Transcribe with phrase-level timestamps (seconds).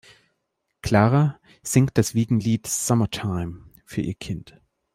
[0.81, 4.59] Clara singt das Wiegenlied "Summertime" für ihr Kind.